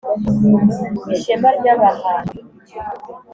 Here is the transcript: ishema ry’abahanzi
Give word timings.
ishema 1.13 1.49
ry’abahanzi 1.57 2.37